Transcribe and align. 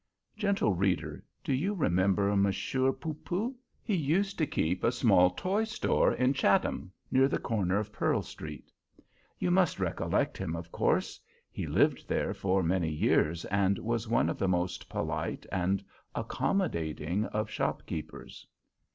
Gentle 0.35 0.73
reader, 0.73 1.23
do 1.43 1.53
you 1.53 1.75
remember 1.75 2.35
Monsieur 2.35 2.91
Poopoo? 2.91 3.53
He 3.83 3.95
used 3.95 4.35
to 4.39 4.47
keep 4.47 4.83
a 4.83 4.91
small 4.91 5.29
toy 5.29 5.63
store 5.63 6.11
in 6.11 6.33
Chatham, 6.33 6.91
near 7.11 7.27
the 7.27 7.37
corner 7.37 7.77
of 7.77 7.91
Pearl 7.93 8.23
Street. 8.23 8.71
You 9.37 9.51
must 9.51 9.79
recollect 9.79 10.39
him, 10.39 10.55
of 10.55 10.71
course. 10.71 11.19
He 11.51 11.67
lived 11.67 12.07
there 12.07 12.33
for 12.33 12.63
many 12.63 12.89
years, 12.89 13.45
and 13.45 13.77
was 13.77 14.07
one 14.09 14.27
of 14.27 14.39
the 14.39 14.47
most 14.47 14.89
polite 14.89 15.45
and 15.51 15.83
accommodating 16.15 17.25
of 17.25 17.51
shopkeepers. 17.51 18.47